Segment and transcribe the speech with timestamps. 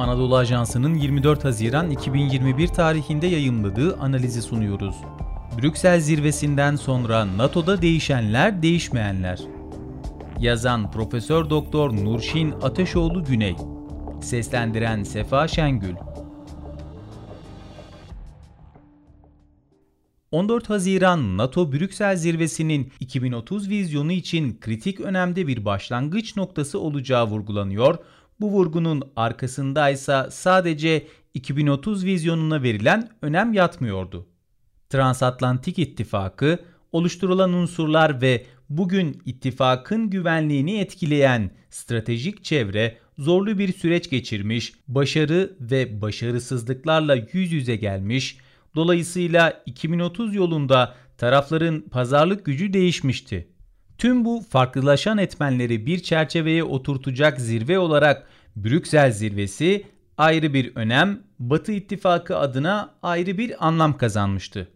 [0.00, 4.94] Anadolu Ajansı'nın 24 Haziran 2021 tarihinde yayımladığı analizi sunuyoruz.
[5.58, 9.40] Brüksel zirvesinden sonra NATO'da değişenler, değişmeyenler.
[10.38, 13.56] Yazan Profesör Doktor Nurşin Ateşoğlu Güney.
[14.22, 15.94] Seslendiren Sefa Şengül.
[20.30, 27.98] 14 Haziran NATO Brüksel Zirvesi'nin 2030 vizyonu için kritik önemde bir başlangıç noktası olacağı vurgulanıyor.
[28.40, 34.26] Bu vurgunun arkasındaysa sadece 2030 vizyonuna verilen önem yatmıyordu.
[34.88, 36.58] Transatlantik İttifakı,
[36.92, 46.02] oluşturulan unsurlar ve bugün ittifakın güvenliğini etkileyen stratejik çevre zorlu bir süreç geçirmiş, başarı ve
[46.02, 48.38] başarısızlıklarla yüz yüze gelmiş,
[48.76, 53.48] dolayısıyla 2030 yolunda tarafların pazarlık gücü değişmişti.
[54.00, 59.86] Tüm bu farklılaşan etmenleri bir çerçeveye oturtacak zirve olarak Brüksel zirvesi
[60.18, 64.68] ayrı bir önem, Batı İttifakı adına ayrı bir anlam kazanmıştı.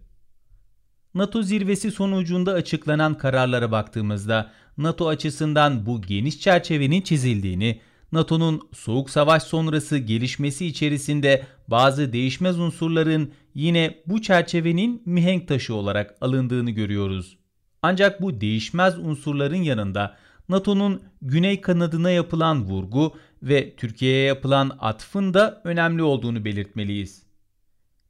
[1.15, 7.81] NATO zirvesi sonucunda açıklanan kararlara baktığımızda NATO açısından bu geniş çerçevenin çizildiğini,
[8.13, 16.15] NATO'nun soğuk savaş sonrası gelişmesi içerisinde bazı değişmez unsurların yine bu çerçevenin mihenk taşı olarak
[16.21, 17.44] alındığını görüyoruz.
[17.87, 20.17] Ancak bu değişmez unsurların yanında
[20.49, 27.23] NATO'nun güney kanadına yapılan vurgu ve Türkiye'ye yapılan atfın da önemli olduğunu belirtmeliyiz.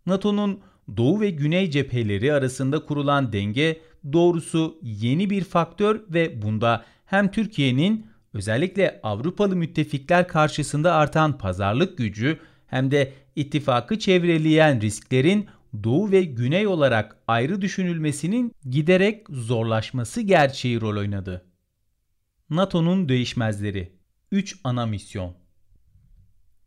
[0.07, 0.61] NATO'nun
[0.97, 3.81] doğu ve güney cepheleri arasında kurulan denge
[4.13, 12.39] doğrusu yeni bir faktör ve bunda hem Türkiye'nin özellikle Avrupalı müttefikler karşısında artan pazarlık gücü
[12.67, 15.47] hem de ittifakı çevreleyen risklerin
[15.83, 21.45] doğu ve güney olarak ayrı düşünülmesinin giderek zorlaşması gerçeği rol oynadı.
[22.51, 23.93] NATO'nun değişmezleri
[24.33, 25.35] 3 ana misyon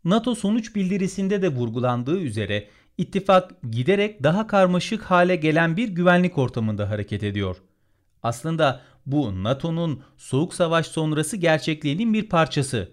[0.03, 6.89] NATO sonuç bildirisinde de vurgulandığı üzere ittifak giderek daha karmaşık hale gelen bir güvenlik ortamında
[6.89, 7.57] hareket ediyor.
[8.23, 12.91] Aslında bu NATO'nun soğuk savaş sonrası gerçekliğinin bir parçası.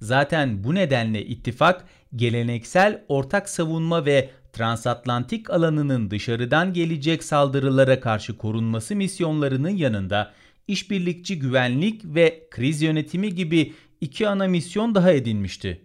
[0.00, 1.84] Zaten bu nedenle ittifak
[2.16, 10.32] geleneksel ortak savunma ve transatlantik alanının dışarıdan gelecek saldırılara karşı korunması misyonlarının yanında
[10.68, 15.80] işbirlikçi güvenlik ve kriz yönetimi gibi iki ana misyon daha edinmişti.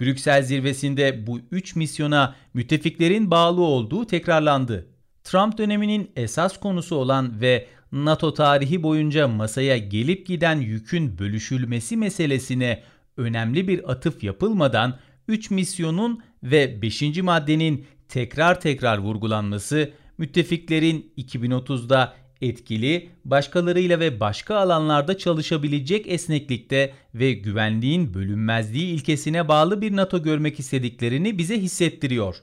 [0.00, 4.86] Brüksel zirvesinde bu üç misyona müttefiklerin bağlı olduğu tekrarlandı.
[5.24, 12.82] Trump döneminin esas konusu olan ve NATO tarihi boyunca masaya gelip giden yükün bölüşülmesi meselesine
[13.16, 14.98] önemli bir atıf yapılmadan
[15.28, 17.02] 3 misyonun ve 5.
[17.22, 28.14] maddenin tekrar tekrar vurgulanması müttefiklerin 2030'da etkili, başkalarıyla ve başka alanlarda çalışabilecek esneklikte ve güvenliğin
[28.14, 32.36] bölünmezliği ilkesine bağlı bir NATO görmek istediklerini bize hissettiriyor.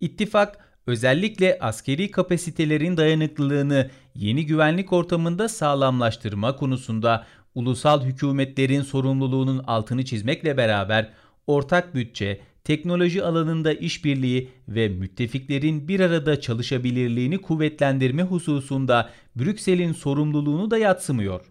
[0.00, 10.56] İttifak özellikle askeri kapasitelerin dayanıklılığını yeni güvenlik ortamında sağlamlaştırma konusunda ulusal hükümetlerin sorumluluğunun altını çizmekle
[10.56, 11.12] beraber
[11.46, 20.78] ortak bütçe, teknoloji alanında işbirliği ve müttefiklerin bir arada çalışabilirliğini kuvvetlendirme hususunda Brüksel'in sorumluluğunu da
[20.78, 21.46] yatsımıyor.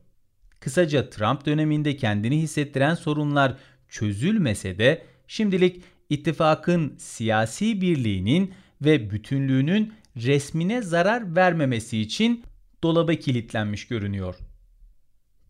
[0.59, 3.57] Kısaca Trump döneminde kendini hissettiren sorunlar
[3.89, 12.43] çözülmese de şimdilik ittifakın siyasi birliğinin ve bütünlüğünün resmine zarar vermemesi için
[12.83, 14.35] dolaba kilitlenmiş görünüyor.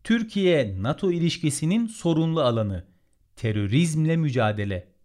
[0.04, 2.84] Türkiye-NATO ilişkisinin sorunlu alanı
[3.36, 4.97] terörizmle mücadele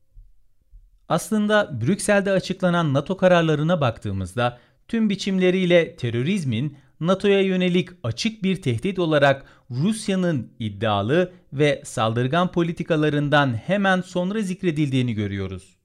[1.13, 9.45] aslında Brüksel'de açıklanan NATO kararlarına baktığımızda tüm biçimleriyle terörizmin NATO'ya yönelik açık bir tehdit olarak
[9.71, 15.77] Rusya'nın iddialı ve saldırgan politikalarından hemen sonra zikredildiğini görüyoruz.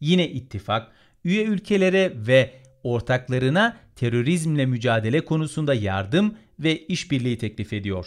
[0.00, 0.92] Yine ittifak,
[1.24, 8.06] üye ülkelere ve ortaklarına terörizmle mücadele konusunda yardım ve işbirliği teklif ediyor.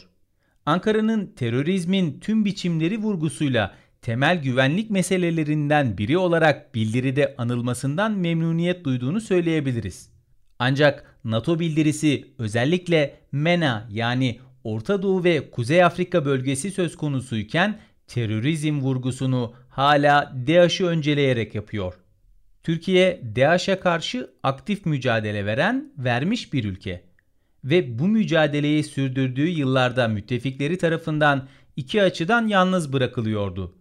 [0.66, 10.10] Ankara'nın terörizmin tüm biçimleri vurgusuyla temel güvenlik meselelerinden biri olarak bildiride anılmasından memnuniyet duyduğunu söyleyebiliriz.
[10.60, 18.80] Ancak NATO bildirisi özellikle MENA yani Orta Doğu ve Kuzey Afrika bölgesi söz konusuyken terörizm
[18.82, 21.94] vurgusunu hala DAEŞ'ı önceleyerek yapıyor.
[22.64, 27.04] Türkiye DAEŞ'e karşı aktif mücadele veren, vermiş bir ülke
[27.64, 33.81] ve bu mücadeleyi sürdürdüğü yıllarda müttefikleri tarafından iki açıdan yalnız bırakılıyordu.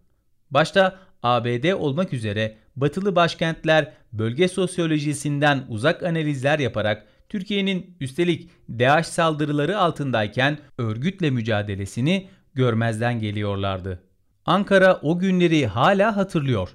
[0.51, 9.79] Başta ABD olmak üzere batılı başkentler bölge sosyolojisinden uzak analizler yaparak Türkiye'nin üstelik DAEŞ saldırıları
[9.79, 14.03] altındayken örgütle mücadelesini görmezden geliyorlardı.
[14.47, 16.69] Ankara o günleri hala hatırlıyor.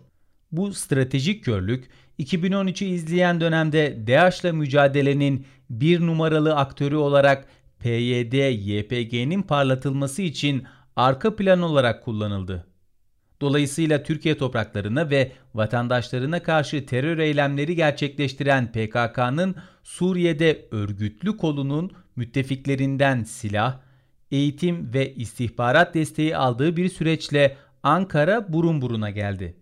[0.51, 1.89] Bu stratejik körlük
[2.19, 7.47] 2013'ü izleyen dönemde DAEŞ'la mücadelenin bir numaralı aktörü olarak
[7.79, 10.63] PYD-YPG'nin parlatılması için
[10.95, 12.65] arka plan olarak kullanıldı.
[13.41, 23.79] Dolayısıyla Türkiye topraklarına ve vatandaşlarına karşı terör eylemleri gerçekleştiren PKK'nın Suriye'de örgütlü kolunun müttefiklerinden silah,
[24.31, 29.57] eğitim ve istihbarat desteği aldığı bir süreçle Ankara burun buruna geldi.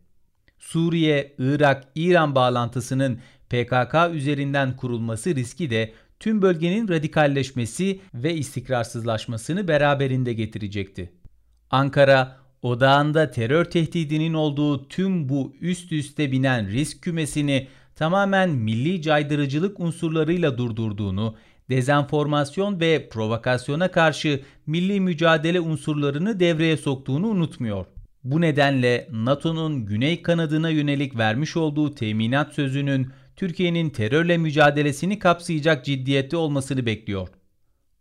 [0.60, 10.34] Suriye, Irak, İran bağlantısının PKK üzerinden kurulması riski de tüm bölgenin radikalleşmesi ve istikrarsızlaşmasını beraberinde
[10.34, 11.14] getirecekti.
[11.70, 19.80] Ankara, odağında terör tehdidinin olduğu tüm bu üst üste binen risk kümesini tamamen milli caydırıcılık
[19.80, 21.36] unsurlarıyla durdurduğunu,
[21.70, 27.86] dezenformasyon ve provokasyona karşı milli mücadele unsurlarını devreye soktuğunu unutmuyor.
[28.24, 36.38] Bu nedenle NATO'nun güney kanadına yönelik vermiş olduğu teminat sözünün Türkiye'nin terörle mücadelesini kapsayacak ciddiyette
[36.38, 37.28] olmasını bekliyor.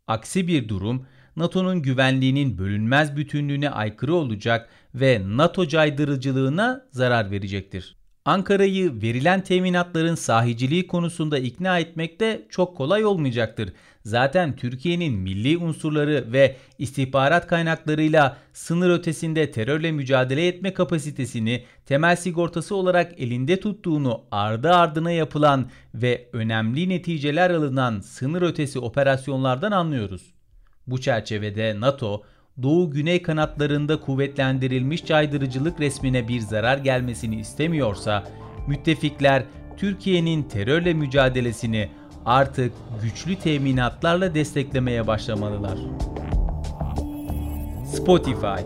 [0.07, 1.07] Aksi bir durum
[1.37, 7.97] NATO'nun güvenliğinin bölünmez bütünlüğüne aykırı olacak ve NATO caydırıcılığına zarar verecektir.
[8.25, 13.73] Ankara'yı verilen teminatların sahiciliği konusunda ikna etmek de çok kolay olmayacaktır.
[14.05, 22.77] Zaten Türkiye'nin milli unsurları ve istihbarat kaynaklarıyla sınır ötesinde terörle mücadele etme kapasitesini temel sigortası
[22.77, 30.23] olarak elinde tuttuğunu ardı ardına yapılan ve önemli neticeler alınan sınır ötesi operasyonlardan anlıyoruz.
[30.87, 32.23] Bu çerçevede NATO,
[32.63, 38.25] Doğu-Güney kanatlarında kuvvetlendirilmiş caydırıcılık resmine bir zarar gelmesini istemiyorsa,
[38.67, 39.45] müttefikler
[39.77, 41.89] Türkiye'nin terörle mücadelesini
[42.25, 45.79] artık güçlü teminatlarla desteklemeye başlamalılar.
[47.87, 48.63] Spotify,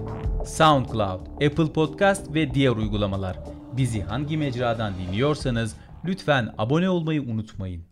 [0.46, 3.38] SoundCloud, Apple Podcast ve diğer uygulamalar.
[3.72, 7.86] Bizi hangi mecradan dinliyorsanız lütfen abone olmayı unutmayın.